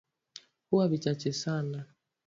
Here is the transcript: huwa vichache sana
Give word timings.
huwa 0.71 0.87
vichache 0.87 1.33
sana 1.33 1.85